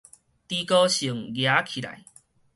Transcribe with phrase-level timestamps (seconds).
[0.47, 2.03] 豬哥性夯起來